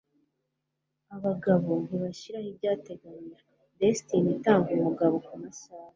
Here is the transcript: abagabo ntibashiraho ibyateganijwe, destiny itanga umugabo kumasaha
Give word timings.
abagabo 1.15 1.71
ntibashiraho 1.85 2.47
ibyateganijwe, 2.51 3.51
destiny 3.79 4.27
itanga 4.35 4.69
umugabo 4.77 5.15
kumasaha 5.25 5.87